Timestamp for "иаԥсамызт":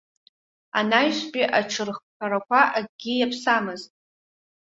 3.17-3.91